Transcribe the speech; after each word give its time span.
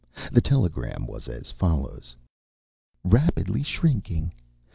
The 0.31 0.41
telegram 0.41 1.05
was 1.05 1.27
as 1.27 1.51
follows: 1.51 2.15
Rapidly 3.03 3.61
shrinking. 3.61 4.33